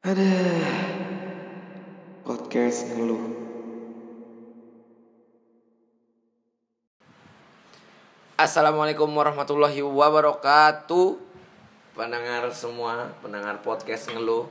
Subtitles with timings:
[0.00, 0.32] Ada
[2.24, 3.20] podcast ngeluh.
[8.32, 11.20] Assalamualaikum warahmatullahi wabarakatuh.
[11.92, 14.48] Pendengar semua, pendengar podcast ngeluh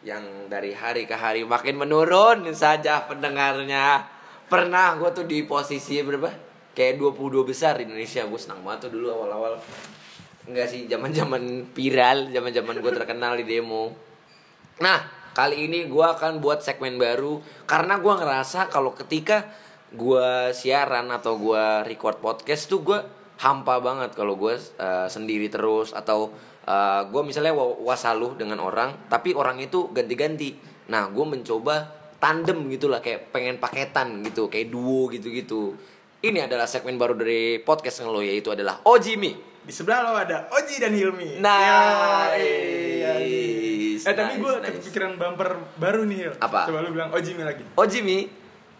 [0.00, 4.08] Yang dari hari ke hari makin menurun saja pendengarnya.
[4.48, 6.32] Pernah gue tuh di posisi berapa?
[6.72, 8.24] Kayak 22 besar di Indonesia.
[8.24, 9.60] Gue senang banget tuh dulu awal-awal.
[10.48, 14.08] Enggak sih, zaman zaman viral zaman zaman gue terkenal di demo
[14.80, 15.04] Nah,
[15.36, 19.44] kali ini gue akan buat segmen baru Karena gue ngerasa kalau ketika
[19.92, 22.98] gue siaran atau gue record podcast tuh gue
[23.42, 26.30] hampa banget kalau gue uh, sendiri terus atau
[26.68, 30.54] uh, gue misalnya wa- wasaluh dengan orang tapi orang itu ganti-ganti
[30.86, 31.90] nah gue mencoba
[32.22, 35.74] tandem gitu lah kayak pengen paketan gitu kayak duo gitu-gitu
[36.22, 39.34] ini adalah segmen baru dari podcast ngeluh yaitu adalah Ojimi
[39.66, 41.36] Di sebelah lo ada Oji dan Hilmi.
[41.36, 41.44] Nice.
[41.44, 42.89] Ya,
[44.00, 44.10] iya.
[44.10, 44.66] Eh tapi Nice, gue nice.
[44.80, 46.32] kepikiran bumper baru nih Hil.
[46.40, 46.60] Apa?
[46.66, 47.64] Coba lu bilang Oji lagi.
[47.76, 48.18] Ojimi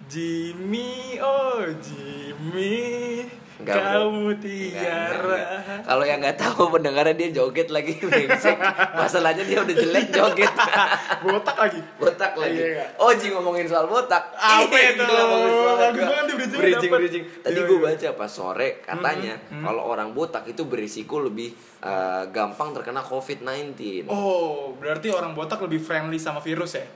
[0.09, 3.29] Jimmy, oh Jimmy,
[3.61, 5.39] Enggak, kamu tiara.
[5.85, 8.57] Kalau yang nggak tahu pendengarnya dia joget lagi brengsek.
[8.97, 10.53] Masalahnya dia udah jelek joget.
[11.25, 11.81] Botak lagi.
[12.01, 12.57] botak lagi.
[12.57, 12.85] Iya, iya.
[12.97, 14.33] Oji ngomongin soal botak.
[14.33, 15.05] Apa itu?
[15.05, 17.25] bagus banget bridging-nya Bridging, bridging.
[17.41, 17.87] Tadi Iya, gue iya.
[17.93, 24.09] baca pas sore katanya kalau orang botak itu berisiko lebih eh, gampang terkena COVID-19.
[24.09, 26.87] Oh, berarti orang botak lebih friendly sama virus ya?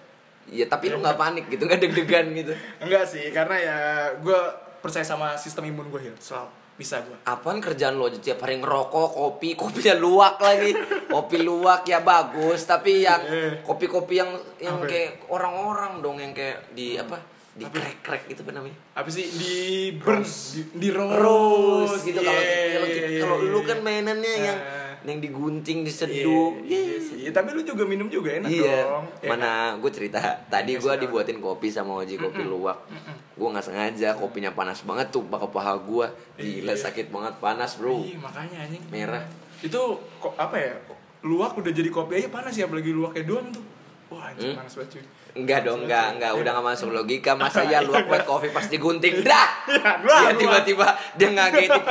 [0.45, 2.53] Ya tapi lu nggak panik gitu, nggak deg-degan gitu.
[2.77, 3.79] Enggak sih, karena ya
[4.20, 4.41] gue
[4.84, 6.16] percaya sama sistem imun gue Hil.
[6.20, 7.16] Selalu bisa gue.
[7.24, 10.77] Apaan kerjaan lo tiap hari ngerokok, kopi, kopinya luwak lagi.
[11.08, 13.64] Kopi luwak ya bagus, tapi yang Eh.
[13.64, 14.90] kopi-kopi yang yang Apa ya?
[14.92, 17.16] kayak orang-orang dong yang kayak di apa?
[17.55, 18.74] Di krek-krek gitu apa namanya?
[18.98, 19.55] Apa sih di
[19.94, 23.78] burn, di, di roast, Rose gitu kalau Yeah, kalau yeah, yeah, kalau yeah, lu kan
[23.80, 24.83] mainannya yang Nah.
[25.06, 26.50] Yang digunting, Iya, diseduh.
[26.62, 27.28] iya sih.
[27.28, 29.05] Tapi lu juga minum juga enak Iya, dong.
[29.14, 29.28] Ya kan?
[29.30, 32.88] mana gue cerita tadi gue dibuatin kopi sama Oji kopi luwak,
[33.30, 36.06] gue nggak sengaja kopinya panas banget tuh pakai paha gue,
[36.36, 36.80] gila Iya.
[36.80, 38.83] sakit banget panas bro, Iya, makanya anjing.
[38.89, 39.24] merah.
[39.58, 39.80] Itu
[40.18, 40.73] kok apa ya?
[41.20, 43.64] Luwak udah jadi kopi aja panas ya apalagi luwaknya doang tuh.
[44.08, 44.58] Wah, anjing Hmm?
[44.58, 45.05] panas banget cuy.
[45.34, 49.20] Enggak dong, enggak, enggak, udah gak masuk logika Masa ya luwak white coffee pas digunting
[49.20, 49.48] Dak!
[49.67, 50.33] Iya, luwak, Dia luwak.
[50.39, 51.83] tiba-tiba dia ngagetin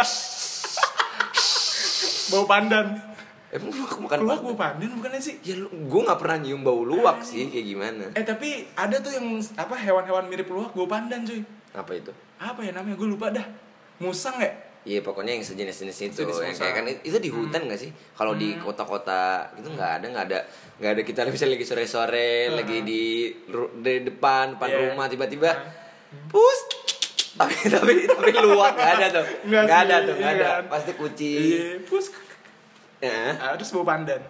[2.34, 2.88] Bau pandan.
[3.48, 5.38] Emang luwak bukan Luwak bau pandan bukannya sih?
[5.42, 9.26] Ya gue gak pernah nyium bau luwak sih, kayak gimana Eh tapi ada tuh yang
[9.54, 11.46] apa hewan-hewan mirip luwak bau pandan cuy.
[11.72, 12.10] Apa itu?
[12.36, 12.98] Apa ya namanya?
[12.98, 13.46] Gue lupa dah.
[13.98, 14.50] Musang ya?
[14.84, 17.88] Iya pokoknya yang sejenis-jenis itu Sejenis yang kayak kan itu di hutan gak sih?
[18.12, 20.40] Kalau di kota-kota itu nggak ada nggak ada
[20.76, 22.56] nggak ada kita misalnya lagi sore-sore Hmm.
[22.58, 23.04] lagi di
[23.48, 24.80] ru- di depan depan Iya.
[24.90, 26.28] rumah tiba-tiba Hmm.
[26.28, 26.60] pus
[27.34, 30.64] tapi tapi tapi luwak nggak ada tuh Nggak ada tuh nggak iya ada kan?
[30.70, 32.06] pasti kucing Iya, pus.
[33.00, 34.22] ya Ah, terus bau pandan.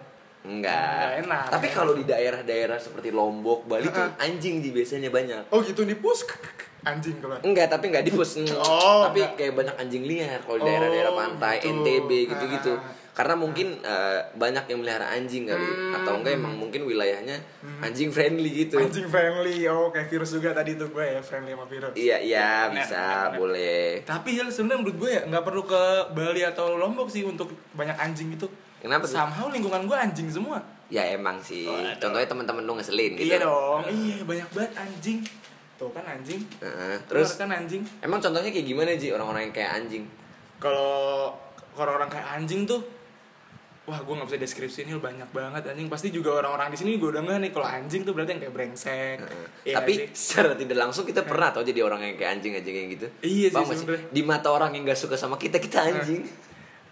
[0.42, 1.46] enggak Nggak enak.
[1.48, 5.94] tapi kalau di daerah-daerah seperti Lombok Bali tuh anjing sih biasanya banyak Oh gitu di
[5.94, 6.24] pus
[6.82, 7.40] anjing keluar.
[7.40, 8.36] Enggak, tapi enggak di pus.
[8.52, 9.40] Oh, tapi enggak.
[9.40, 11.72] kayak banyak anjing liar kalau di Oh, daerah-daerah pantai, gitu.
[11.74, 12.72] NTB gitu-gitu.
[12.74, 13.03] Ah.
[13.14, 16.02] Karena mungkin eh, banyak yang melihara anjing kali Hmm.
[16.02, 17.38] atau enggak emang mungkin wilayahnya
[17.78, 18.74] anjing friendly gitu.
[18.74, 19.70] Anjing friendly.
[19.70, 21.94] Oh, kayak virus juga tadi tuh gue ya friendly sama virus.
[21.94, 24.02] Iya, iya bisa, boleh.
[24.02, 27.94] Tapi ya sebenarnya menurut gue ya nggak perlu ke Bali atau Lombok sih untuk banyak
[27.94, 28.50] anjing itu.
[28.82, 29.14] Kenapa tuh?
[29.14, 30.58] Somehow lingkungan gue anjing semua.
[30.90, 31.70] Ya emang sih.
[31.70, 31.96] Waduh.
[32.02, 33.30] Contohnya teman-teman lu ngeselin gitu.
[33.30, 33.80] Iya dong.
[33.86, 35.18] Iya banyak banget anjing.
[35.78, 36.42] Tuh kan anjing.
[36.58, 37.86] Terus terus kan anjing.
[38.02, 40.04] emang contohnya kayak gimana sih orang-orang yang kayak anjing?
[40.58, 41.30] Kalau
[41.74, 42.82] orang-orang kayak anjing tuh
[43.84, 45.92] Wah, gue nggak bisa deskripsiin Hil, banyak banget anjing.
[45.92, 48.54] Pasti juga orang-orang di sini gue udah nggak nih kalau anjing tuh berarti yang kayak
[48.56, 49.18] brengsek.
[49.20, 49.46] Heeh.
[49.68, 50.06] Iya Tapi sih?
[50.16, 53.06] secara tidak langsung kita pernah tau jadi orang yang kayak anjing-anjing kayak gitu.
[53.20, 54.08] Iya sih sebenernya.
[54.08, 56.24] Di mata orang yang gak suka sama kita kita anjing.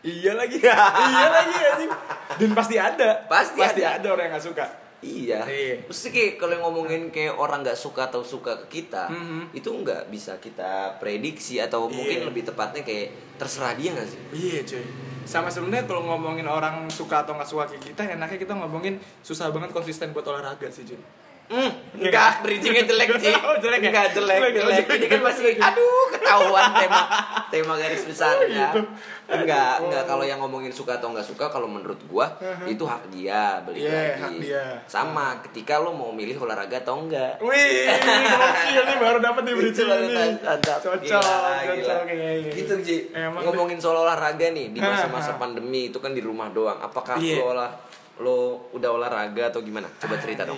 [0.05, 0.61] iya lagi.
[1.17, 1.91] iya lagi anjing.
[2.37, 3.25] Dan pasti ada.
[3.25, 3.97] Pasti pasti ada.
[3.97, 4.09] ada.
[4.13, 4.65] orang yang nggak suka.
[5.03, 5.43] Iya.
[5.45, 5.77] Iya.
[5.85, 9.51] Mesti kayak kalau ngomongin kayak orang nggak suka atau suka ke kita, Mhm.
[9.53, 12.27] itu nggak bisa kita prediksi atau mungkin Iya.
[12.27, 14.21] lebih tepatnya kayak terserah dia nggak sih?
[14.33, 14.85] Iya cuy
[15.23, 19.51] Sama sebenarnya kalau ngomongin orang suka atau nggak suka ke kita Enaknya kita ngomongin susah
[19.51, 20.99] banget konsisten buat olahraga sih cuy
[21.45, 23.35] Hmm, enggak, bridgingnya jelek sih.
[23.35, 23.91] Oh, jelek ya?
[23.91, 24.77] Enggak jelek, Jelek, jelek.
[24.83, 24.97] jelek.
[24.97, 27.01] Ini kan masih, aduh, ketahuan tema
[27.49, 28.73] tema garis besarnya.
[28.73, 28.81] gitu.
[29.29, 29.85] Enggak, Aduh.
[29.85, 32.33] enggak kalau yang ngomongin suka atau enggak suka kalau menurut gua
[32.65, 34.21] itu hak dia beli Iya, lagi.
[34.21, 34.65] hak dia.
[34.87, 37.37] Sama ketika lo mau milih olahraga atau enggak.
[37.39, 40.25] Wih, gokil nih baru dapat Itu bridging ini.
[40.39, 42.03] Cocok, cocok.
[42.51, 42.97] Gitu Ji.
[43.15, 46.77] Ngomongin soal olahraga nih di masa-masa pandemi itu kan di rumah doang.
[46.79, 47.41] Apakah Iya.
[47.41, 47.71] lo olah
[48.19, 48.37] lo
[48.73, 49.89] udah olahraga atau gimana?
[49.97, 50.57] Coba cerita dong.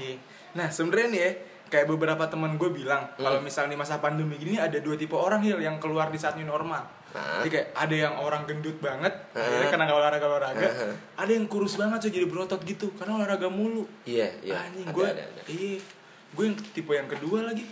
[0.54, 1.30] Nah sebenarnya nih ya
[1.64, 3.24] kayak beberapa teman gue bilang Hmm.
[3.24, 6.34] kalau misalnya di masa pandemi gini ada dua tipe orang Hil yang keluar di saat
[6.34, 6.86] new normal.
[7.10, 7.40] Hah?
[7.40, 9.38] Jadi kayak ada yang orang gendut banget Hah?
[9.40, 10.66] akhirnya karena nggak olahraga olahraga.
[10.66, 10.94] Hah?
[11.16, 13.86] Ada yang kurus banget cuy jadi berotot gitu karena olahraga mulu.
[14.04, 14.58] Iya, iya.
[14.60, 15.08] Anjing gue.
[15.46, 15.78] Iya.
[16.30, 17.62] Gue yang tipe yang kedua lagi.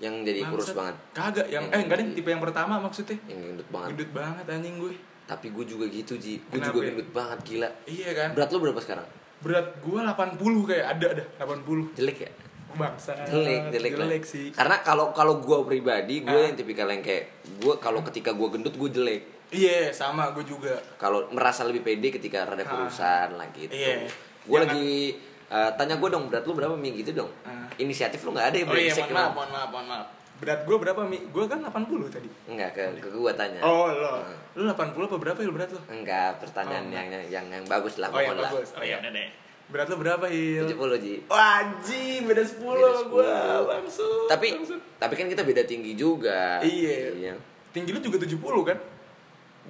[0.00, 0.76] Yang jadi kurus Bangsat.
[0.76, 0.96] banget.
[1.12, 3.16] Kagak yang Yang eh enggak deh jadi- tipe yang pertama maksudnya.
[3.24, 3.88] Yang gendut banget.
[3.90, 4.92] Gendut banget anjing gue.
[5.24, 6.34] Tapi gue juga gitu, Ji.
[6.42, 6.86] Gue juga ya?
[6.90, 7.68] gendut banget, gila.
[7.84, 8.28] Iya kan?
[8.32, 9.06] Berat lu berapa sekarang?
[9.40, 11.96] Berat gue 80 kayak ada ada 80.
[11.96, 12.30] Jelek ya?
[12.70, 13.18] Bangsa.
[13.24, 14.06] jelek jelek lah.
[14.06, 14.46] Jelek sih.
[14.52, 16.46] karena kalau kalau gue pribadi gue Ah.
[16.46, 17.26] yang tipikal yang kayak
[17.58, 20.78] gue kalau ketika gue gendut gue jelek Iya, sama gue juga.
[20.94, 22.70] kalau merasa lebih pede ketika rada Ah.
[22.70, 24.06] kurusan lah gitu Iya.
[24.06, 24.14] gue
[24.46, 25.18] Jangan- lagi
[25.50, 27.66] eh, tanya gue dong berat lu berapa mi gitu dong Ah.
[27.74, 30.06] inisiatif lu nggak ada ya Oh iya, mohon maaf, mohon maaf, mohon maaf.
[30.40, 31.20] Berat gue berapa, Mi?
[31.26, 32.28] Gue kan 80 tadi.
[32.46, 34.08] enggak ke ke gue tanya Oh, lo.
[34.18, 34.32] Ah.
[34.52, 35.80] Lu 80 apa berapa ya berat lo?
[35.86, 38.68] enggak pertanyaan Oh, yang, yang yang yang bagus lah Oh, yang pokoknya lah bagus.
[38.72, 39.28] Oh iya, udah deh.
[39.68, 40.66] Berat lo berapa, Il?
[40.66, 43.22] 70 ji Wajib, beda 10 Beda gue.
[43.22, 43.70] 10.
[43.70, 44.20] Langsung.
[44.26, 44.80] tapi langsung.
[44.96, 47.36] tapi kan kita beda tinggi juga Iya.
[47.70, 48.78] Tinggi lu juga 70 kan?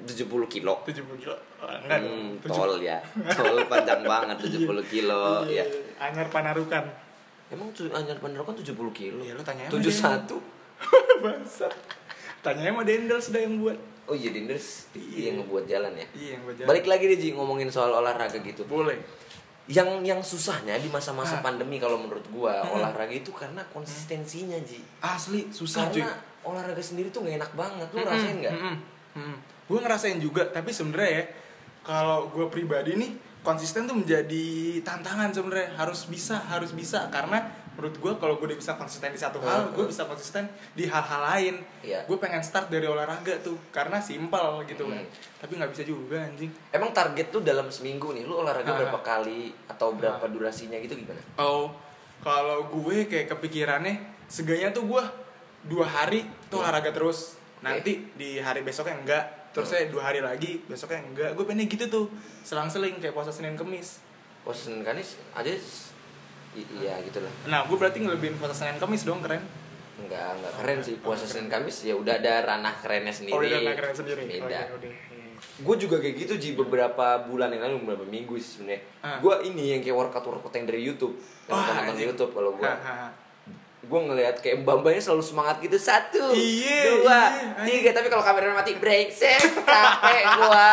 [0.00, 0.16] 70
[0.48, 1.36] kilo 70 kilo.
[1.58, 2.96] Oh, enggak Hmm, tol ya
[3.36, 5.60] tol panjang banget 70 kilo Iya.
[5.60, 5.64] ya
[6.00, 6.86] Anyar Panarukan.
[7.50, 9.18] Emang tuh Anjar Bandar kan 70 kilo?
[9.18, 10.59] Iya, lu tanya sama 71?
[11.24, 11.72] Bangsat.
[12.40, 13.78] Tanya sama Dendel sudah yang buat.
[14.08, 15.30] Oh iya Dinders Iya.
[15.30, 16.06] yang ngebuat jalan ya.
[16.12, 16.68] Iya, yang buat jalan.
[16.68, 18.64] Balik lagi deh Ji ngomongin soal olahraga gitu.
[18.64, 18.98] Boleh.
[19.70, 21.42] Yang yang susahnya di masa-masa Ah.
[21.44, 22.80] pandemi kalau menurut gua Hmm.
[22.80, 24.82] olahraga itu karena konsistensinya Ji.
[24.98, 26.02] Asli, susah cuy.
[26.02, 27.86] Karena olahraga sendiri tuh gak enak banget.
[27.92, 28.54] Lu rasain nggak?
[29.70, 31.24] Gue ngerasain juga, tapi sebenarnya ya
[31.80, 34.46] kalau gue pribadi nih konsisten tuh menjadi
[34.82, 37.38] tantangan sebenarnya harus bisa harus bisa karena
[37.80, 39.72] menurut gue kalau gue udah bisa konsisten di satu hal Hmm.
[39.72, 42.04] gue bisa konsisten di hal-hal lain Iya.
[42.04, 45.08] gue pengen start dari olahraga tuh karena simpel gitu kan Hmm.
[45.38, 48.78] tapi nggak bisa juga anjing Emang target tuh dalam seminggu nih, lu olahraga Ah.
[48.78, 51.24] berapa kali atau berapa durasinya gitu gimana?
[51.36, 51.72] oh
[52.18, 53.96] kalau gue kayak kepikirannya
[54.26, 55.02] seganya tuh gue
[55.62, 56.68] dua hari tuh Hmm.
[56.68, 59.74] olahraga terus nanti di hari besoknya enggak terus Hmm.
[59.74, 62.06] saya dua hari lagi besoknya enggak gue pengen gitu tuh
[62.42, 64.04] selang-seling kayak puasa senin kemis
[64.40, 65.89] Puasa Senin Kamis aja s-
[66.52, 67.32] i- iya gitu lah.
[67.46, 69.42] nah gue berarti ngelebihin puasa senin kemis dong keren
[70.00, 73.36] Enggak, enggak keren sih puasa Senin Kamis ya udah ada ranah kerennya sendiri.
[73.36, 74.40] oh udah keren sendiri Beda.
[74.40, 74.64] oh, iya.
[74.80, 74.96] Iya.
[75.60, 78.80] Gue juga kayak gitu Ji beberapa bulan yang lalu beberapa minggu sih sebenarnya.
[79.00, 79.20] Ah.
[79.20, 82.08] Gue ini yang kayak workout workout yang dari YouTube, yang nonton anjing.
[82.08, 82.64] YouTube kalau gue.
[83.90, 87.20] Gue ngelihat kayak mbak-mbaknya selalu semangat gitu satu, Iya, dua,
[87.58, 87.90] iya, tiga.
[87.90, 90.68] Tapi kalau kamera mati brengsek, capek gue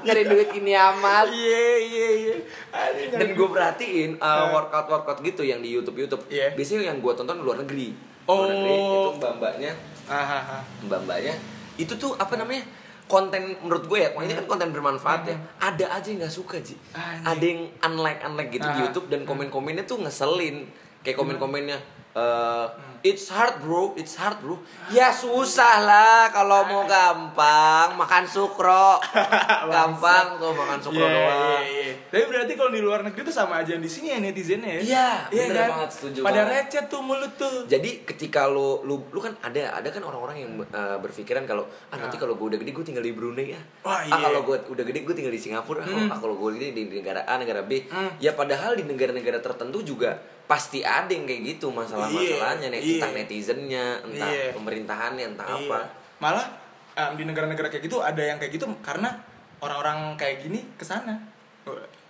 [0.00, 1.26] nyari duit ini amat.
[1.28, 2.36] iya iya iya
[2.70, 4.46] Aduh, Dan gue perhatiin uh, Ah.
[4.54, 6.22] workout workout gitu yang di YouTube YouTube.
[6.28, 6.54] Iya.
[6.54, 7.90] Biasanya yang gue tonton luar negeri.
[8.24, 8.46] Oh.
[8.46, 9.72] Luar negeri itu mbak-mbaknya
[10.06, 10.58] Hahaha.
[10.80, 11.34] mbak-mbaknya
[11.74, 12.62] itu tuh apa namanya
[13.04, 16.78] konten menurut gue ya ini kan konten bermanfaat ya ada aja yang nggak suka ji
[17.20, 18.84] ada yang unlike unlike gitu di Ah.
[18.84, 20.70] YouTube dan komen-komennya tuh ngeselin
[21.00, 21.78] kayak komen-komennya
[22.12, 22.66] eh,
[23.02, 24.58] it's hard bro it's hard bro
[24.88, 28.98] ya susah lah kalau mau gampang makan sukro
[29.66, 31.94] gampang tuh makan sukro Iya, doang iya, iya.
[32.10, 34.82] Tapi berarti kalau di luar negeri tuh sama aja di sini ya netizennya ya.
[34.82, 35.08] Iya,
[35.46, 36.66] bener banget, setuju Pada banget.
[36.66, 37.64] recet tuh mulut tuh.
[37.64, 41.96] Jadi ketika lu lu lu kan ada ada kan orang-orang yang uh, berpikiran kalau ah
[41.96, 42.20] nanti Nah.
[42.20, 43.60] kalau gue udah gede gue tinggal di Brunei ya.
[43.80, 44.18] Wah, Ah iya.
[44.20, 45.80] kalau gue udah gede gue tinggal di Singapura.
[45.80, 46.10] Hmm.
[46.10, 47.86] Ah kalau gue gede di negara A, negara B.
[47.86, 48.10] Hmm.
[48.18, 50.18] Ya padahal di negara-negara tertentu juga
[50.50, 52.94] pasti ada yang kayak gitu masalah-masalahnya Iya, nih iya.
[52.98, 54.50] entah netizennya, entah Iya.
[54.50, 55.58] pemerintahannya, entah Iya.
[55.70, 55.78] apa.
[56.18, 56.46] Malah
[56.90, 59.14] em, di negara-negara kayak gitu ada yang kayak gitu karena
[59.62, 61.14] orang-orang kayak gini ke sana.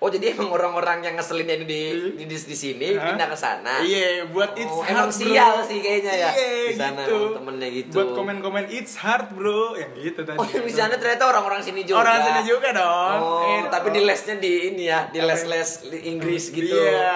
[0.00, 1.81] Oh jadi emang orang-orang yang ngeselinnya di di,
[2.17, 3.05] di, di sini Hah?
[3.05, 3.85] pindah ke sana.
[3.85, 5.21] Iya, buat it's Oh, hard, emang bro.
[5.21, 6.30] sial sih kayaknya ya.
[6.33, 7.19] Iya, Di sana gitu.
[7.37, 7.92] temennya gitu.
[7.92, 9.76] Buat komen-komen it's hard, bro.
[9.76, 10.40] Yang gitu tadi.
[10.40, 12.00] Oh yang di sana ternyata orang-orang sini juga.
[12.00, 13.19] Orang sini juga dong.
[13.21, 13.97] Oh, Iya tapi dong.
[13.97, 16.73] di lesnya di ini ya, di les-les Inggris gitu.
[16.73, 16.80] Hmm.
[16.80, 17.12] Iya.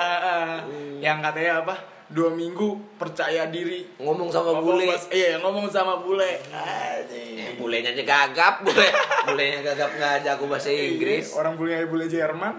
[1.00, 1.74] Yang katanya apa?
[2.04, 3.84] Dua minggu percaya diri.
[3.96, 4.86] Ngomong sama Ngomong bule.
[4.86, 6.36] bahasa- Iya, ngomong sama bule.
[6.46, 8.88] Eh, bulenya aja gagap, bule.
[9.24, 11.32] bulenya gagap nggak jago bahasa Inggris.
[11.32, 12.54] Iya, Orang bule bule Jerman.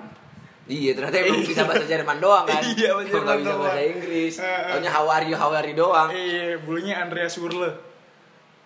[0.66, 2.58] Iya, ternyata emang bisa bahasa Jerman doang kan.
[2.74, 3.82] Iya, bahasa Jerman bisa bahasa.
[3.82, 4.34] Inggris.
[4.42, 6.10] Taunya how are you, how are you doang.
[6.10, 7.70] Iya, bulenya Andreas Wurle.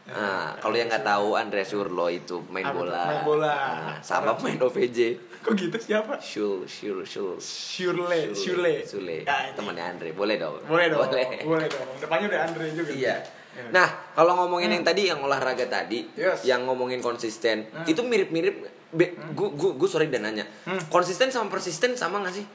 [0.09, 3.03] Nah, kalau yang nggak tahu Andres Urlo itu main Apa bola.
[3.05, 3.53] Main bola.
[3.53, 4.99] Nah, sama main OVJ.
[5.39, 6.19] Kok gitu siapa?
[6.19, 7.37] Shul, Shul, Shul.
[7.39, 8.83] Shurle, Shule.
[8.83, 9.23] Sule.
[9.23, 10.11] Ya, Temannya Andre.
[10.11, 10.59] Boleh dong.
[10.65, 11.05] Boleh dong.
[11.05, 11.45] Boleh.
[11.45, 11.87] Boleh dong.
[11.95, 12.91] Depannya udah Andre juga.
[12.91, 13.15] Iya.
[13.49, 13.63] Ya.
[13.71, 16.43] Nah, kalau ngomongin yang tadi yang olahraga tadi, Yes.
[16.43, 17.85] yang ngomongin konsisten, Hmm.
[17.85, 18.55] itu mirip-mirip.
[18.89, 19.13] Gue
[19.53, 20.79] gue gue sorry dan nanya, Hmm.
[20.89, 22.45] konsisten sama persisten sama nggak sih?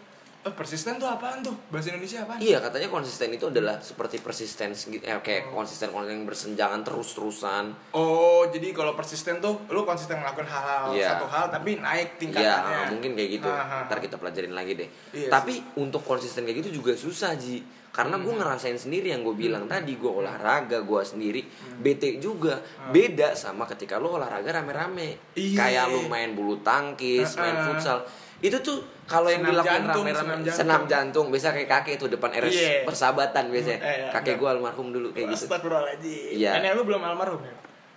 [0.45, 1.57] Eh, persisten tuh apaan tuh?
[1.73, 2.37] Bahasa Indonesia apaan?
[2.37, 7.17] Iya katanya konsisten itu adalah seperti persisten gitu, eh, kayak konsisten konsisten yang bersenjangan terus
[7.17, 7.73] terusan.
[7.91, 11.17] Oh, jadi kalau persisten tuh lu konsisten ngelakuin hal-hal Iya.
[11.17, 12.85] satu hal tapi naik Iya tingkatannya.
[12.93, 13.49] mungkin kayak gitu.
[13.49, 13.83] Ah, ah, ah.
[13.89, 14.89] Ntar kita pelajarin lagi deh.
[15.15, 17.65] Iya Tapi untuk konsisten kayak gitu juga susah ji.
[17.89, 18.27] Karena Hmm.
[18.27, 21.47] gue ngerasain sendiri yang gue bilang tadi gue olahraga gue sendiri
[21.79, 22.59] bete juga
[22.91, 25.33] beda sama ketika lo olahraga rame-rame.
[25.33, 25.57] Iya.
[25.57, 28.03] kayak lo main bulu tangkis Ah, main futsal
[28.45, 30.53] itu tuh kalau yang dilakukan jantung, rame-rame senam jantung.
[30.55, 32.71] senam jantung biasa kayak kakek tuh depan RS Iya.
[32.85, 34.39] persahabatan biasanya Eh, iya, kakek iya.
[34.39, 36.29] gue almarhum dulu kayak gitu Astagfirullahaladzim.
[36.35, 36.51] Iya.
[36.55, 37.55] Nenek lu belum almarhum ya?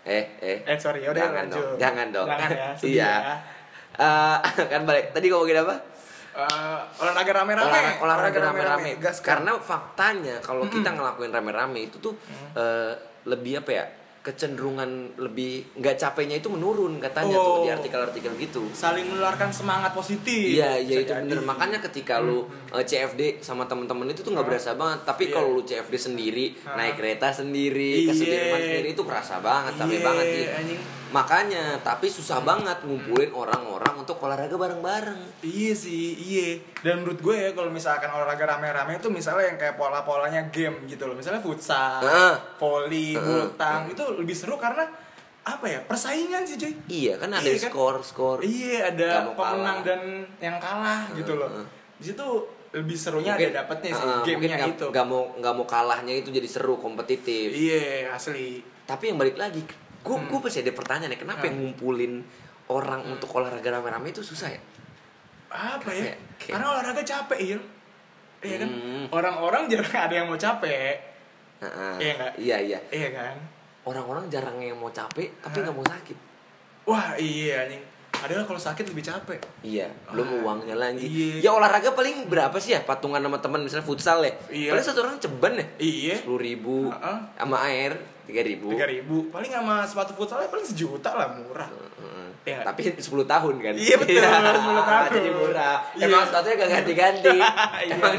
[0.08, 1.60] eh eh Eh sorry, yaudah jangan lanjut.
[1.60, 3.36] dong jangan dong Jangan ya, iya ya.
[3.98, 4.38] Eh,
[4.72, 5.76] kan balik tadi ngomongin apa
[6.38, 7.66] Eh, olahraga rame-rame.
[7.66, 9.10] olahraga, olahraga rame-rame kan?
[9.18, 12.14] karena faktanya kalau kita ngelakuin rame-rame itu tuh
[12.54, 12.94] eh,
[13.26, 13.86] lebih apa ya
[14.28, 17.64] kecenderungan lebih nggak capeknya itu menurun katanya tuh Oh.
[17.64, 20.52] di artikel-artikel gitu saling menularkan semangat positif.
[20.54, 21.40] Iya, iya itu bener.
[21.42, 25.00] Makanya ketika lu eh, CFD sama temen-temen itu tuh nggak berasa banget.
[25.02, 25.34] Tapi Iya.
[25.34, 26.76] kalau lu CFD sendiri, Hah.
[26.76, 28.18] naik kereta sendiri, ke Iya.
[28.18, 30.46] Sudirman sendiri itu kerasa banget, capek Iya, banget sih.
[30.52, 30.82] anjing.
[31.08, 35.40] Makanya, tapi susah banget ngumpulin orang-orang untuk olahraga bareng-bareng.
[35.40, 36.60] Iya sih, iya.
[36.78, 41.08] Dan menurut gue ya kalau misalkan olahraga rame-rame itu misalnya yang kayak pola-polanya game gitu
[41.08, 41.16] loh.
[41.16, 42.36] Misalnya futsal, Heeh.
[42.58, 43.24] volley, Heeh.
[43.24, 44.84] bulu tang itu lebih seru karena
[45.44, 45.80] apa ya?
[45.82, 46.74] Persaingan sih, cuy.
[46.88, 47.72] Iya kan ada Iya kan?
[47.72, 48.38] skor-skor.
[48.42, 49.88] Iya, ada pemenang kalah.
[49.88, 50.02] dan
[50.38, 51.48] yang kalah gitu loh.
[51.96, 52.28] Di situ
[52.68, 54.86] lebih serunya ada dapetnya sih mungkin gamenya nggak- itu.
[54.92, 57.48] nggak mau nggak mau kalahnya itu jadi seru kompetitif.
[57.50, 58.60] Iya, asli.
[58.84, 59.64] Tapi yang balik lagi,
[59.98, 60.28] gue Hmm.
[60.28, 61.48] gue pasti ada pertanyaan ya, kenapa Hmm.
[61.48, 62.14] yang ngumpulin
[62.68, 64.60] orang untuk olahraga rame-rame itu susah ya?
[65.48, 66.12] Apa ya?
[66.12, 67.60] Kayak- kayak- Karena olahraga capek, Il.
[68.38, 68.70] Iya kan?
[68.70, 69.06] Hmm.
[69.10, 71.00] Orang-orang jarang ada yang mau capek.
[71.58, 71.94] Heeh.
[71.98, 72.34] Iya nggak?
[72.38, 72.80] Iya iya.
[72.92, 73.36] Iya kan?
[73.88, 76.18] Orang-orang jarang yang mau capek tapi nggak mau sakit.
[76.84, 77.80] Wah, iya anjing.
[78.12, 79.38] Padahal kalau sakit lebih capek.
[79.62, 81.06] Iya, belum Ah, uangnya lagi.
[81.06, 81.48] iya.
[81.48, 84.34] Ya olahraga paling berapa sih ya patungan sama teman misalnya futsal ya?
[84.50, 84.74] Iya.
[84.74, 85.66] Paling satu orang ceban ya?
[85.78, 86.16] Iya.
[86.20, 87.18] Sepuluh ribu Heeh.
[87.38, 87.94] sama air
[88.26, 88.74] tiga ribu.
[88.74, 89.30] Tiga ribu.
[89.30, 91.70] Paling sama sepatu futsalnya paling sejuta lah murah.
[92.48, 92.64] Iya.
[92.64, 93.74] Tapi 10 tahun kan?
[93.76, 95.08] Iya, betul, 10 tahun.
[95.12, 95.78] Jadi murah.
[96.00, 96.06] Iya.
[96.08, 97.38] Emang sepatunya gak ganti-ganti.
[97.84, 97.94] Iya.
[98.00, 98.14] Emang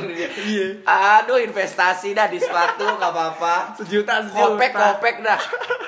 [0.44, 0.66] Iya.
[0.84, 3.72] Aduh investasi dah di sepatu gak apa-apa.
[3.80, 4.52] Sejuta, sejuta.
[4.52, 5.40] Kopek kopek dah.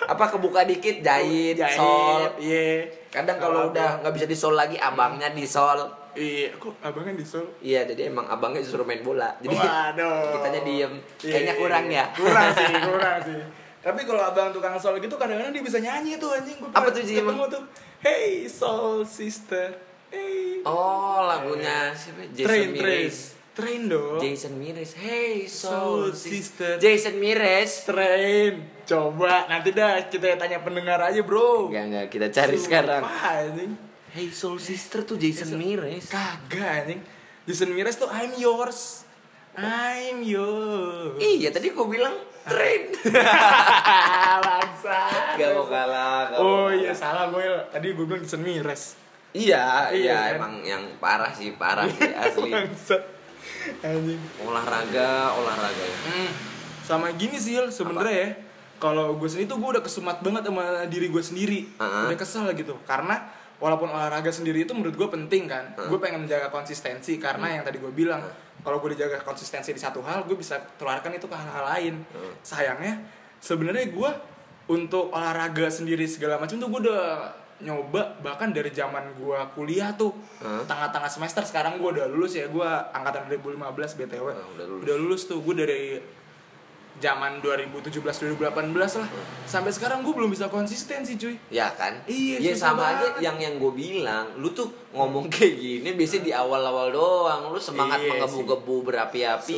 [0.08, 2.24] Apa kebuka dikit jahit, Jahit, sol.
[2.40, 2.88] Iya.
[3.12, 6.00] Kadang kalau udah nggak bisa disol lagi abangnya disol.
[6.10, 7.46] Iya, kok abangnya di Sol?
[7.62, 9.30] Iya, jadi emang abangnya disuruh main bola.
[9.38, 10.34] Jadi Waduh.
[10.34, 10.92] kitanya diem.
[11.22, 11.98] Iya, Kayaknya iya, kurang iya.
[12.02, 12.04] ya.
[12.18, 13.40] Kurang sih, kurang sih.
[13.80, 16.58] Tapi kalau abang tukang sol gitu kadang-kadang dia bisa nyanyi tuh anjing.
[16.58, 17.62] Gua Apa tuh, Ji, ketemu tuh.
[18.00, 19.76] Hey soul sister.
[20.08, 20.64] Hey.
[20.64, 22.24] Oh, lagunya siapa?
[22.32, 23.04] Jason train, train.
[23.04, 23.18] Mires.
[23.52, 24.16] Train dong.
[24.16, 24.92] Jason Mires.
[24.96, 26.32] Hey, Soul soul sister.
[26.32, 26.72] sister.
[26.80, 27.84] Jason Mires.
[27.84, 28.52] Train.
[28.88, 31.68] Coba nanti dah kita tanya pendengar aja, Bro.
[31.68, 33.04] Enggak, enggak, kita cari sekarang.
[33.04, 33.72] Sumpah, anjing.
[34.16, 36.08] Hey, soul sister tuh Jason Mires.
[36.08, 37.00] Kagak anjing.
[37.44, 39.04] Jason Mires tuh I'm yours.
[39.60, 41.20] I'm yours.
[41.20, 42.16] Iya, tadi gua bilang
[42.46, 42.82] train.
[44.46, 44.98] Bangsa.
[45.36, 46.20] Gak mau kalah.
[46.30, 47.44] gak Oh mau iya salah gue.
[47.70, 48.96] Tadi gue bilang Jason Mires.
[49.30, 50.36] Iya, Iya, iya, kan?
[50.42, 52.50] emang yang parah sih, parah sih asli.
[52.50, 52.98] Bangsa.
[53.78, 54.18] Anjing.
[54.42, 55.98] Olahraga, olahraga ya.
[56.10, 56.30] Hmm.
[56.82, 58.30] Sama gini sih sebenernya ya.
[58.80, 61.60] Kalau gue sendiri tuh gue udah kesumat banget sama diri gue sendiri.
[61.78, 62.08] Uh-uh.
[62.10, 62.74] Udah kesel gitu.
[62.82, 63.28] Karena
[63.60, 65.76] walaupun olahraga sendiri itu menurut gue penting kan.
[65.76, 65.86] Uh-uh.
[65.92, 68.24] Gue pengen menjaga konsistensi karena yang tadi gue bilang.
[68.60, 71.94] Kalau gue dijaga konsistensi di satu hal, gue bisa tularkan itu ke hal-hal lain.
[72.12, 72.32] Uh.
[72.40, 73.00] Sayangnya
[73.38, 74.10] sebenarnya gue
[74.68, 77.02] untuk olahraga sendiri segala macam tuh gue udah
[77.60, 80.64] nyoba bahkan dari zaman gue kuliah tuh Hah?
[80.64, 84.80] tengah-tengah semester sekarang gue udah lulus ya gue angkatan 2015 btw Oh, udah lulus.
[84.80, 85.82] udah lulus tuh gue dari
[87.00, 88.44] zaman 2017 2018
[88.94, 89.08] lah
[89.42, 91.96] sampai sekarang gue belum bisa konsisten sih cuy Ya kan?
[92.04, 93.24] Iya, Ya sama aja banget.
[93.24, 97.98] yang yang gue bilang, lu tuh ngomong kayak gini biasanya di awal-awal doang, lu semangat
[97.98, 99.56] Iya menggebu-gebu berapi-api.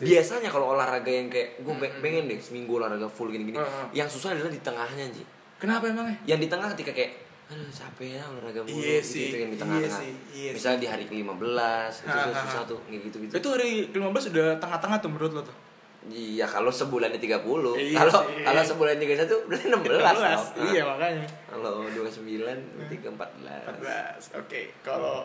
[0.00, 3.56] Biasanya kalau olahraga yang kayak gue pengen deh seminggu olahraga full gini-gini.
[3.56, 3.86] Heeh.
[3.92, 5.26] Yang susah adalah di tengahnya sih.
[5.56, 7.12] kenapa emangnya Yang di tengah ketika kayak
[7.44, 10.00] aduh capek ya olahraga mulu Iya gitu, sih, gitu yang di iya tengah-tengah.
[10.00, 13.32] sih, iya Misalnya di hari ke-15 itu susah tuh kayak gitu-gitu.
[13.34, 15.56] itu hari ke-15 udah tengah-tengah tuh menurut lo tuh
[16.04, 17.40] Iya, kalau sebulannya 30.
[17.74, 18.44] Iya Kalau sih.
[18.44, 19.88] kalau sebulan 31 berarti 16.
[19.88, 20.20] 16
[20.52, 20.66] dong.
[20.68, 24.28] iya makanya Kalau 29 berarti ke 14.
[24.28, 25.24] 14 oke kalau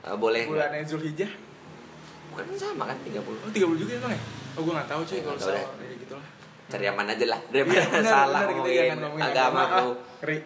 [0.00, 0.44] Ah, boleh.
[0.44, 1.28] bulannya Zulhijjah
[2.30, 3.16] Bukan sama kan 30.
[3.16, 5.64] oh 30 juga emang ya oh gue nggak tahu cuy Nggak kalau soal ya
[5.96, 6.26] gitu lah
[6.68, 9.80] Cari aman aja lah daripada Iya, benar, salah benar, gitu ngomongin, jangan ngomongin agama agama,
[9.80, 9.94] tuh.
[10.22, 10.40] ah.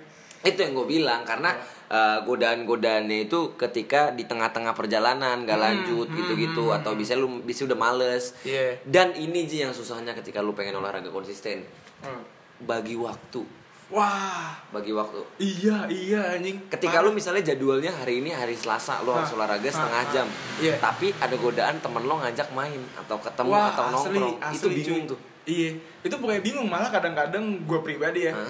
[0.45, 1.51] Itu yang gue bilang karena
[1.95, 7.79] eh, godaan-godaannya itu ketika di tengah-tengah perjalanan gak lanjut gitu-gitu atau bisa lu bisa udah
[7.79, 8.35] males.
[8.37, 8.67] Hmm, Iya.
[8.85, 11.63] Dan ini sih yang susahnya ketika lu pengen olahraga konsisten.
[12.01, 12.27] Hmm.
[12.61, 13.63] Bagi waktu.
[13.87, 15.21] Wah, bagi waktu.
[15.39, 16.57] iya iya anjing.
[16.67, 17.07] Ketika Parah.
[17.07, 20.11] lu misalnya jadwalnya hari ini hari Selasa lu harus olahraga setengah hah.
[20.11, 20.27] jam.
[20.59, 20.81] Iya.
[20.81, 24.37] Tapi ada godaan temen lo ngajak main atau ketemu Wah, atau asli, nongkrong.
[24.43, 25.11] asli, itu bingung cuy.
[25.15, 25.19] tuh.
[25.45, 25.71] Iya,
[26.01, 28.49] itu pokoknya bingung malah kadang-kadang gue pribadi ya Hah?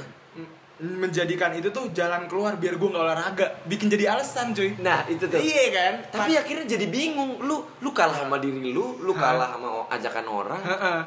[0.83, 4.75] Menjadikan itu tuh jalan keluar biar gue nggak olahraga, bikin jadi alasan cuy.
[4.83, 5.38] Nah, itu tuh.
[5.38, 5.95] Iya kan?
[6.11, 7.38] Tapi akhirnya jadi bingung.
[7.47, 10.62] Lu lu kalah sama diri lu, lu kalah sama ajakan orang.
[10.66, 11.00] Heeh.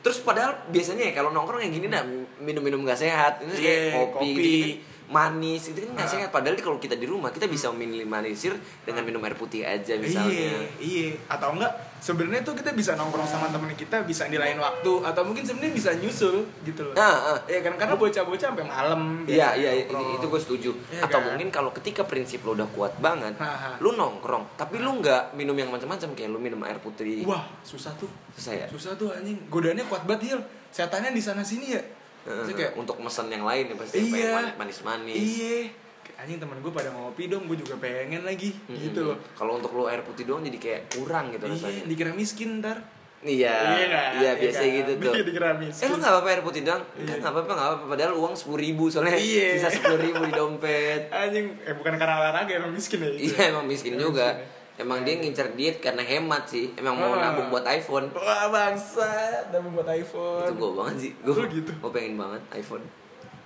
[0.00, 2.00] Terus padahal biasanya ya kalau nongkrong yang gini nah
[2.40, 3.44] minum-minum gak sehat.
[3.44, 4.28] Ini kayak Iya, kopi, kopi.
[4.32, 4.68] gitu-gitu.
[5.10, 6.14] Manis itu kan nggak Hah?
[6.16, 6.30] sehat.
[6.30, 8.54] Padahal kalau kita di rumah kita bisa minimalisir
[8.86, 10.30] dengan minum air putih aja misalnya.
[10.30, 11.08] Iya, iya.
[11.26, 15.22] Atau enggak sebenarnya tuh kita bisa nongkrong sama temen kita bisa di lain waktu atau
[15.26, 16.94] mungkin sebenarnya bisa nyusul gitu loh.
[16.94, 17.38] Ah, ah.
[17.50, 19.26] Iya kan karena bocah-bocah sampai malam.
[19.26, 19.72] Iya biasanya iya
[20.16, 20.70] itu, gue setuju.
[20.88, 21.26] Iya Atau kan?
[21.34, 23.70] mungkin kalau ketika prinsip lo udah kuat banget, Ha, ha.
[23.82, 27.26] lu nongkrong, tapi lu nggak minum yang macam-macam kayak lu minum air putih.
[27.26, 28.08] Wah, susah tuh.
[28.38, 28.66] Susah ya?
[28.70, 29.36] Susah tuh anjing.
[29.50, 30.40] Godaannya kuat banget, Hil.
[30.70, 31.82] Setannya di sana sini ya.
[32.22, 34.54] Terus kayak untuk mesen yang lain ya pasti Iya.
[34.54, 35.16] manis-manis.
[35.16, 35.58] Iya.
[36.00, 38.52] Kayak, Anjing temen gue pada ngopi dong, gue juga pengen lagi.
[38.62, 38.76] Mm-mm.
[38.82, 39.16] Gitu loh.
[39.32, 41.82] Kalau untuk lo air putih doang jadi kayak kurang gitu Iya, rasanya.
[41.84, 42.78] dikira miskin ntar.
[43.20, 43.52] Iya.
[43.52, 44.10] kan?
[44.16, 44.72] Iya, biasa kan?
[44.74, 45.12] gitu tuh.
[45.22, 45.82] Dikira miskin.
[45.82, 46.82] Eh lu nggak apa-apa air putih doang?
[46.94, 47.14] Iya.
[47.16, 47.84] nggak apa-apa nggak apa-apa.
[47.86, 49.48] Padahal uang sepuluh ribu soalnya Iya.
[49.56, 51.00] sisa sepuluh ribu di dompet.
[51.14, 53.08] Anjing, eh bukan karena olahraga emang miskin ya.
[53.10, 53.20] itu.
[53.30, 54.26] Iya emang miskin Emang juga.
[54.30, 54.59] miskin ya.
[54.76, 56.72] Emang dia ngincer diet karena hemat sih.
[56.76, 57.32] Emang mau Ah.
[57.32, 58.12] nabung buat iPhone.
[58.12, 59.08] Wah bangsa,
[59.50, 60.46] udah membuat iPhone.
[60.46, 61.10] Itu gue banget sih.
[61.20, 61.70] Gue gitu?
[61.72, 62.84] gue pengen banget iPhone.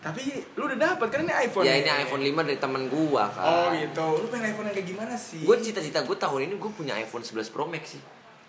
[0.05, 0.21] Tapi
[0.55, 1.65] lu udah dapat kan ini iPhone.
[1.65, 3.41] ya ini iPhone 5 dari temen gua kan.
[3.41, 4.21] Oh gitu.
[4.21, 5.41] Lu pengen iPhone yang kayak gimana sih?
[5.41, 8.03] Gue cita-cita gue tahun ini gue punya iPhone 11 Pro Max sih.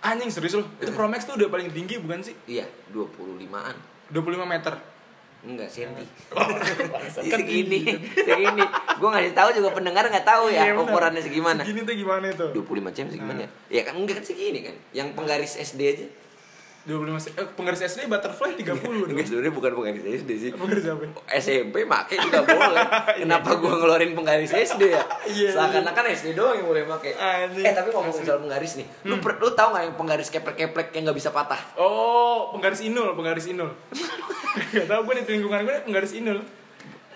[0.03, 0.67] Anjing serius lu.
[0.77, 2.35] Itu Pro Max tuh udah paling tinggi bukan sih?
[2.45, 3.75] Iya, 25-an.
[4.11, 4.75] 25 meter.
[5.45, 6.01] Enggak, senti.
[6.33, 8.63] Bangsat, kan segini, segini.
[8.97, 10.83] Gue ngasih tahu juga pendengar nggak tahu ya Iya, bener.
[10.83, 11.61] ukurannya segimana.
[11.61, 12.45] Segini tuh gimana itu?
[12.49, 13.49] 25 cm segimana ya?
[13.69, 14.75] Ya kan enggak kan segini kan.
[14.91, 16.05] Yang penggaris SD aja.
[16.85, 19.09] 25 se- eh, penggaris SD butterfly 30 dong.
[19.09, 20.49] Enggak sebenarnya bukan penggaris SD sih.
[20.53, 21.05] Penggaris apa?
[21.35, 22.85] SMP make juga boleh.
[23.21, 25.01] Kenapa gua ngeluarin penggaris SD ya?
[25.25, 26.85] Iya, Seakan-akan SD doang yang boleh.
[26.85, 27.65] Anjing.
[27.65, 31.09] Eh tapi ngomong soal penggaris nih, lu per- lu tahu nggak yang penggaris keplek-keplek yang
[31.09, 31.57] nggak bisa patah?
[31.75, 33.73] Oh, penggaris inul, penggaris inul.
[34.71, 36.39] Gak tau gue di lingkungan gue penggaris inul.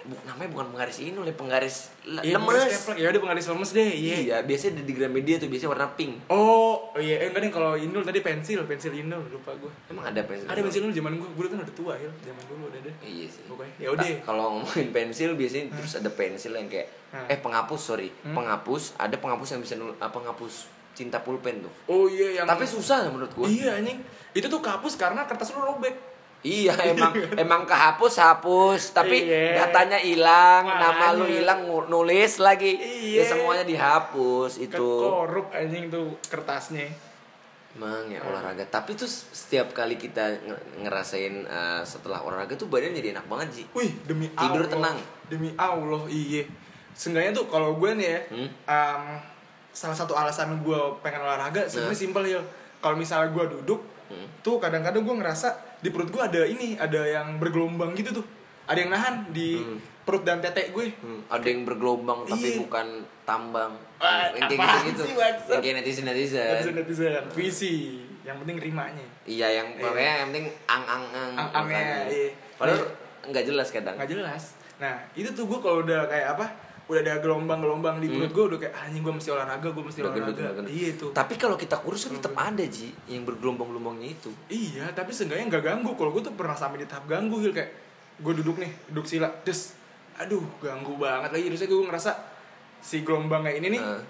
[0.02, 2.72] Namanya bukan penggaris ini, oleh penggaris le- Iya, lemes.
[2.96, 3.90] Ya udah penggaris lemes deh.
[3.90, 4.16] Iya.
[4.22, 6.14] Iya, biasanya di Gramedia tuh biasanya warna pink.
[6.28, 9.72] Oh, oh iya, eh, enggak deh kalau inul tadi pensil, pensil inul lupa gue.
[9.88, 10.46] Emang ada pensil?
[10.46, 12.92] Ada pensil inul zaman gue, gue kan udah tua ya, zaman dulu udah ada.
[13.02, 13.44] Iya sih.
[13.46, 14.08] Pokoknya, ya udah.
[14.22, 17.26] Kalau ngomongin pensil biasanya terus ada pensil yang kayak Hah.
[17.28, 18.34] eh penghapus sorry, Hmm?
[18.34, 20.54] penghapus ada penghapus yang bisa nul, apa penghapus
[20.92, 21.74] cinta pulpen tuh.
[21.88, 23.46] Oh iya yang Tapi susah menurut gua.
[23.46, 24.04] Iya anjing.
[24.30, 25.96] Itu tuh kapus karena kertas lu robek.
[26.40, 29.60] Iya emang emang kehapus hapus tapi Iya.
[29.60, 33.20] datanya hilang nama lu hilang nulis lagi Iya.
[33.20, 36.88] ya semuanya dihapus itu Korup anjing tuh kertasnya.
[37.70, 42.92] emang ya olahraga tapi tuh setiap kali kita nge- ngerasain uh, setelah olahraga tuh badan
[42.92, 44.74] jadi enak banget sih Wih, demi Tidur Allah.
[44.74, 44.98] tenang.
[45.28, 46.44] Demi Allah, iya.
[46.92, 48.50] Seenggaknya tuh kalau gue nih ya, Hmm?
[48.66, 49.04] em,
[49.70, 52.02] salah satu alasan gue pengen olahraga sebenarnya Nah.
[52.02, 52.42] simpel ya.
[52.80, 54.26] Kalau misalnya gue duduk, Hmm.
[54.42, 58.26] tuh kadang-kadang gue ngerasa di perut gue ada ini, ada yang bergelombang gitu tuh.
[58.66, 59.80] Ada yang nahan di Hmm.
[60.02, 60.90] perut dan tete gue.
[60.96, 62.60] Hmm, ada yang bergelombang tapi Iya.
[62.60, 62.88] bukan
[63.24, 64.58] tambang Wah, yang kayak
[64.98, 65.48] sih, bangsat?
[65.48, 67.76] yang kayak netizen netizen Netizen netizen, visi.
[68.20, 69.06] Yang penting rimanya.
[69.24, 69.82] iya yang Iya.
[69.84, 71.98] pokoknya yang penting ang ang ang Ang-angnya, makanya.
[72.10, 72.30] iya.
[72.56, 73.28] padahal Iya.
[73.28, 74.44] nggak jelas kadang nggak jelas
[74.76, 76.46] nah itu tuh gue kalau udah kayak apa
[76.90, 80.00] udah ada gelombang-gelombang di perut gue udah kayak "Ah, anjing gue mesti olahraga gue mesti
[80.00, 80.10] Hmm.
[80.10, 80.72] Olahraga udah gendut.
[80.72, 84.34] iya itu Tapi kalau kita kurus kan tetap ada Ji yang bergelombang-gelombangnya itu.
[84.48, 87.54] iya tapi seenggaknya nggak ganggu kalau gue tuh pernah sampai di tahap ganggu Hil.
[87.54, 87.70] kayak
[88.18, 89.78] gue duduk nih duduk sila des
[90.18, 92.12] aduh ganggu banget lagi terusnya gue ngerasa
[92.80, 94.02] si gelombangnya ini nih Heeh.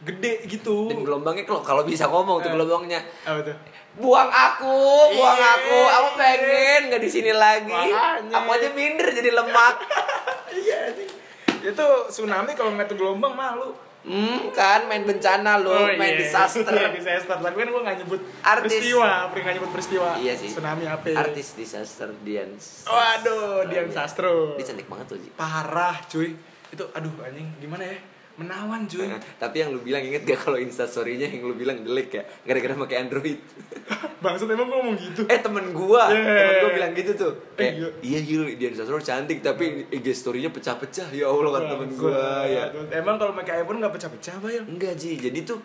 [0.00, 2.54] gede gitu Dan gelombangnya kalau kalau bisa ngomong tuh Eh.
[2.54, 3.02] gelombangnya.
[3.24, 3.58] apa tuh
[3.98, 4.78] Buang aku,
[5.10, 5.58] buang Iya.
[5.58, 5.78] aku.
[5.90, 7.66] Aku pengen nggak di sini lagi.
[7.66, 8.30] Makanya.
[8.32, 9.74] Aku aja minder jadi lemak.
[10.56, 10.94] iya
[11.60, 16.22] itu tsunami kalau ngeliat tuh gelombang malu Hmm, kan main bencana lo, main iya.
[16.22, 16.70] disaster.
[16.70, 18.70] Iya, disaster tapi kan gue nggak nyebut Artis.
[18.72, 20.48] peristiwa pernah nggak nyebut peristiwa Iya sih.
[20.48, 22.56] tsunami apa Artis disaster Dian.
[22.86, 24.54] Waduh, Dian Sastro.
[24.54, 25.28] Dia cantik banget tuh Ji.
[25.34, 26.30] Parah, cuy.
[26.70, 27.98] Itu aduh anjing, gimana ya?
[28.38, 29.02] Menawan, cuy.
[29.04, 32.74] Nah, tapi yang lu bilang inget gak kalau instastorynya yang lu bilang jelek ya gara-gara
[32.78, 33.38] pakai Android
[34.22, 35.22] Bangsat emang ngomong gitu.
[35.24, 36.22] eh temen gua Yeah.
[36.38, 41.10] temen gua bilang gitu tuh Eh, iya Yul dia instastory cantik tapi IG storynya pecah-pecah
[41.10, 42.64] ya Allah kata temen gua ya.
[42.92, 44.62] Emang kalau pakai iPhone nggak pecah-pecah, Bayal?
[44.64, 45.58] enggak Ji jadi tuh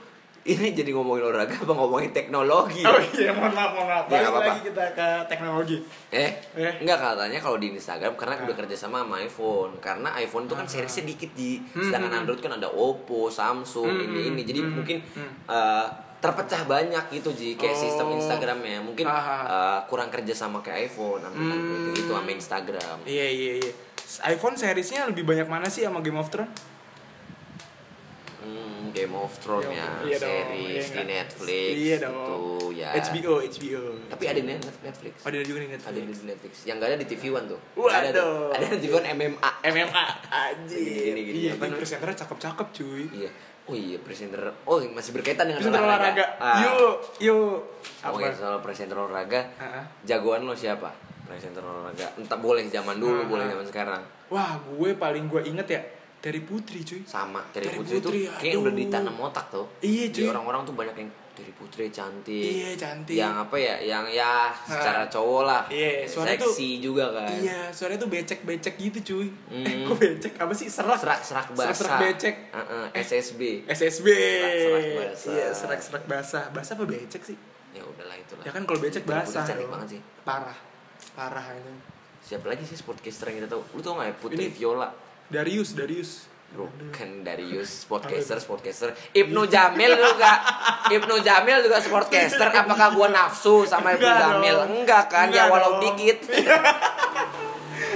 [0.46, 4.06] ini jadi ngomongin olahraga apa ngomongin teknologi Oh iya, mohon maaf, mohon maaf.
[4.06, 4.50] Ya, Balik apa-apa.
[4.50, 5.78] lagi kita ke teknologi.
[6.10, 6.74] Eh, Eh.
[6.78, 8.60] enggak katanya kalau di Instagram karena udah Ah.
[8.60, 9.72] kerja sama sama iPhone.
[9.80, 13.88] Karena iPhone tuh kan seriesnya dikit di, Hmm, sedangkan hmm, Android kan ada Oppo, Samsung,
[13.90, 14.42] Hmm, ini ini.
[14.44, 15.32] Jadi hmm, mungkin hmm.
[15.48, 15.88] eh,
[16.20, 17.80] terpecah banyak gitu ji kayak Oh.
[17.80, 18.80] sistem Instagramnya.
[18.80, 19.42] Mungkin Ah, ah.
[19.46, 21.52] eh, kurang kerja sama kayak iPhone, sama Hmm.
[21.54, 22.98] Android gitu sama Instagram.
[23.04, 23.72] Iya, iya, iya.
[24.26, 26.52] iPhone seriesnya lebih banyak mana sih sama Game of Thrones?
[28.94, 31.04] Game of Thrones ya, Iya dong, series iya di?
[31.10, 32.14] Netflix Iya dong.
[32.14, 32.38] itu
[32.74, 32.90] ya.
[32.96, 33.82] HBO, HBO.
[34.08, 35.14] Tapi ada di Net- Netflix.
[35.20, 35.90] Oh, ada juga di Netflix.
[35.90, 36.54] Ada di Netflix.
[36.64, 37.60] Yang gak ada di TV One tuh.
[37.76, 37.92] Waduh.
[37.92, 38.38] Ada, tuh.
[38.54, 39.50] ada di TV One MMA.
[39.66, 40.78] MMA anjir.
[40.80, 41.76] Gini, gini, Iya, namanya?
[41.76, 43.06] presenternya cakep-cakep cuy.
[43.12, 43.32] Iya.
[43.64, 44.44] Oh iya, presenter.
[44.64, 46.26] Oh, masih berkaitan dengan Presenter olahraga.
[46.36, 46.60] Ah.
[46.62, 47.64] Yuk, yuk.
[48.04, 49.88] Ngomongin soal presenter olahraga, Ah.
[50.04, 50.92] jagoan lo siapa?
[51.24, 52.12] Presenter olahraga.
[52.14, 54.04] Entah boleh zaman dulu, boleh zaman sekarang.
[54.28, 55.82] Wah, gue paling gue inget ya
[56.24, 57.04] dari Putri cuy.
[57.04, 59.68] Sama, Terry Terry Putri, Putri, itu kayak udah ditanam otak tuh.
[59.84, 60.32] Iya, cuy.
[60.32, 62.32] orang-orang tuh banyak yang Terry Putri cantik.
[62.32, 63.20] Iya, cantik.
[63.20, 63.76] Yang apa ya?
[63.84, 64.34] Yang ya
[64.64, 65.64] secara cowok lah.
[65.68, 67.28] Iya, suara tuh- seksi juga kan.
[67.28, 69.28] Iya, suaranya tuh becek-becek gitu cuy.
[69.52, 69.66] Hmm.
[69.68, 70.34] Eh, kok becek?
[70.40, 70.72] Apa sih?
[70.72, 70.96] Serak.
[70.96, 71.76] Serak-serak basah.
[71.76, 72.36] Serak becek.
[72.56, 73.42] Heeh, SSB.
[73.68, 74.08] SSB.
[74.08, 75.32] Serak-serak basah.
[75.36, 76.44] Iya, serak-serak basah.
[76.56, 77.38] Basah apa becek sih?
[77.76, 78.44] Ya udahlah itulah.
[78.48, 79.44] Ya kan kalau becek basah.
[79.44, 80.02] cantik banget sih.
[80.24, 80.56] Parah.
[81.20, 81.68] Parah itu.
[82.24, 83.62] Siapa lagi sih sportcaster yang kita tahu?
[83.76, 84.88] Lu tau gak ya Putri Ini- Viola?
[85.34, 86.12] Darius, Darius.
[86.54, 88.94] Bro, kan Darius sportcaster, sportcaster.
[89.10, 90.38] Ibnu Jamil juga.
[90.86, 92.46] Ibnu Jamil juga sportcaster.
[92.48, 94.56] Apakah gua nafsu sama Ibnu Enggak Jamil?
[94.56, 94.70] dong.
[94.78, 95.28] Enggak kan?
[95.28, 95.82] Enggak ya walau dong.
[95.82, 96.18] dikit.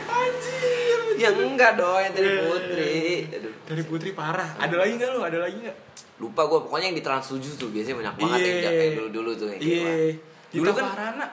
[0.08, 1.00] Anjir.
[1.18, 2.98] ya enggak dong yang dari Putri.
[3.30, 3.54] Aduh.
[3.62, 4.58] Dari Putri parah.
[4.58, 5.20] Ada lagi nggak lu?
[5.22, 5.78] Ada lagi nggak?
[6.18, 8.70] Lupa gua pokoknya yang di Trans 7 tuh biasanya banyak banget yang, Iya.
[8.74, 9.86] yang dulu-dulu tuh yang kayak Iya.
[9.86, 10.58] gitu.
[10.58, 11.26] Dulu Dita kan Farana.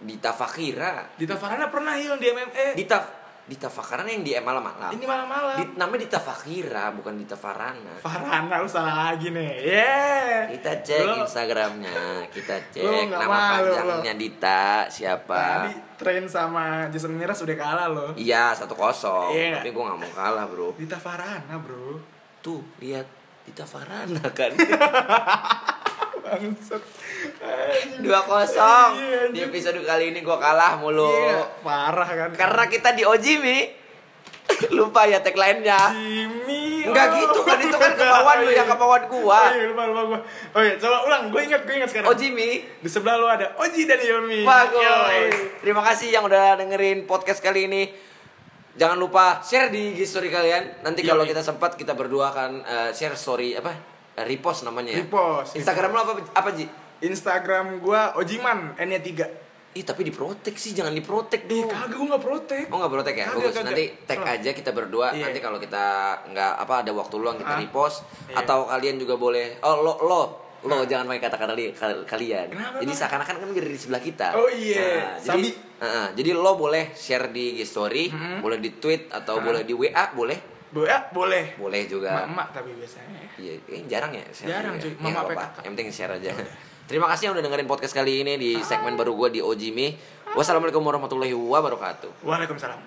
[0.00, 0.92] Dita Fakira.
[1.16, 2.66] Dita Farana pernah heal di MMA.
[2.74, 2.96] Dita
[3.50, 4.94] Dita Fakira yang di malam-malam.
[4.94, 5.58] Ini malam-malam.
[5.58, 7.98] Di, namanya Dita Fakira bukan Dita Farana.
[7.98, 9.50] Farana lu salah lagi nih.
[9.66, 10.54] Yeah.
[10.54, 15.66] Kita cek Lu- Instagramnya, kita cek nama malu, panjangnya Dita siapa.
[15.66, 18.10] Tadi train sama Jason Miras udah kalah loh.
[18.14, 19.58] Iya satu kosong, Iya.
[19.58, 20.70] tapi gue nggak mau kalah bro.
[20.78, 21.98] Dita Farana bro.
[22.38, 23.10] Tuh lihat
[23.42, 24.54] Dita Farana kan.
[28.04, 28.90] dua kosong.
[28.96, 31.10] Iya, Di episode kali ini gue kalah mulu.
[31.10, 32.30] Iya, parah kan.
[32.36, 33.80] Karena kita di Ojimi,
[34.78, 35.80] lupa ya tagline-nya.
[35.94, 36.86] Jimmy.
[36.90, 37.16] Enggak oh.
[37.22, 39.42] gitu kan itu kan kemauan lu yang kemauan Oh gua.
[39.52, 40.20] iya, lupa lupa gua.
[40.56, 41.22] Oh iya, coba ulang.
[41.30, 42.08] Gue ingat, gue ingat sekarang.
[42.10, 42.50] Ojimi.
[42.82, 44.42] Di sebelah lu ada Oji dan Ilmi.
[44.42, 44.82] Bagus.
[44.82, 45.24] Yoi.
[45.62, 47.82] Terima kasih yang udah dengerin podcast kali ini.
[48.78, 50.86] Jangan lupa share di IG story kalian.
[50.86, 53.89] Nanti kalau kita sempat kita berdua akan eh, share story apa?
[54.12, 54.98] Eh, repost namanya ya.
[55.00, 56.66] Repost, Instagram lo apa apa Ji?
[57.00, 59.26] Instagram gua Ojiman N-nya 3.
[59.70, 61.70] Ih, tapi diprotek sih, jangan diprotek Ih, dong.
[61.70, 62.64] kagak gua enggak protek.
[62.68, 63.24] Oh nggak protek ya?
[63.24, 63.54] Kagak, Bagus.
[63.54, 63.66] kagak.
[63.70, 65.06] Nanti tag aja kita berdua.
[65.10, 65.24] Iya.
[65.24, 65.84] Nanti kalau kita
[66.26, 67.58] nggak apa ada waktu luang kita Ah.
[67.58, 68.02] repost.
[68.26, 68.36] Iya.
[68.36, 69.58] Atau kalian juga boleh.
[69.60, 70.20] Oh lo lo
[70.60, 72.50] lo jangan pakai kata-kata li- kal- kalian.
[72.50, 74.28] Kenapa, jadi seakan-akan kan jadi di sebelah kita.
[74.34, 75.16] Oh, iya.
[75.16, 75.48] Nah, jadi.
[75.80, 78.44] Heeh, jadi lo boleh share di story, Mhm.
[78.44, 79.42] boleh di tweet atau Ah.
[79.42, 80.36] boleh di WA, boleh.
[80.70, 81.58] Bo ya, boleh.
[81.58, 82.26] Boleh juga.
[82.30, 83.26] Emak tapi biasanya.
[83.34, 84.22] Iya, eh, jarang ya.
[84.30, 84.86] share Jarang, juga.
[84.86, 84.92] cuy.
[84.94, 85.62] Ya, Mama kakak?
[85.66, 86.30] Yang penting share aja.
[86.90, 89.94] Terima kasih yang udah dengerin podcast kali ini di segmen baru gue di Ojimi.
[90.34, 92.22] Wassalamualaikum warahmatullahi wabarakatuh.
[92.22, 92.78] Waalaikumsalam.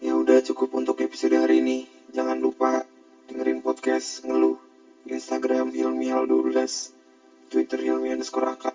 [0.00, 1.88] Ya udah cukup untuk episode hari ini.
[2.12, 2.84] Jangan lupa
[3.28, 4.56] dengerin podcast ngeluh
[5.08, 6.52] Instagram Hilmi Hal 12
[7.48, 8.72] Twitter Hilmi underscore Aka